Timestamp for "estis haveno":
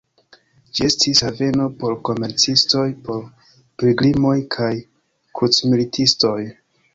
0.85-1.67